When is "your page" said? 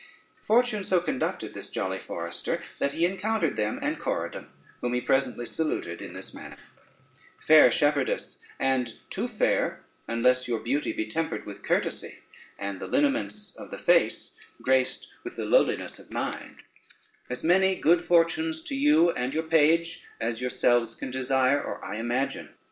19.35-20.03